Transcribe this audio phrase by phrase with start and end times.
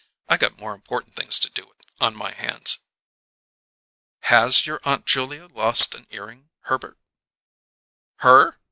[0.27, 2.79] I got more important things to do on my hands."
[4.21, 6.97] "Has your Aunt Julia lost an earring, Herbert?"
[8.21, 8.57] "Her?